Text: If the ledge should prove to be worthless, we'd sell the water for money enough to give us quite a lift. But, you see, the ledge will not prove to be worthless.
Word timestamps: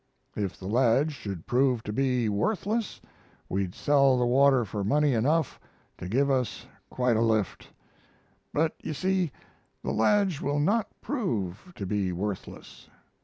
If 0.35 0.57
the 0.57 0.65
ledge 0.65 1.11
should 1.11 1.45
prove 1.45 1.83
to 1.83 1.93
be 1.93 2.27
worthless, 2.27 2.99
we'd 3.47 3.75
sell 3.75 4.17
the 4.17 4.25
water 4.25 4.65
for 4.65 4.83
money 4.83 5.13
enough 5.13 5.59
to 5.99 6.07
give 6.09 6.31
us 6.31 6.65
quite 6.89 7.15
a 7.17 7.21
lift. 7.21 7.69
But, 8.51 8.73
you 8.81 8.95
see, 8.95 9.31
the 9.83 9.91
ledge 9.93 10.41
will 10.41 10.57
not 10.59 10.87
prove 11.01 11.71
to 11.75 11.85
be 11.85 12.11
worthless. 12.11 12.89